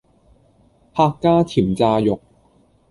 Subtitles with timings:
[0.95, 2.19] 客家甜炸肉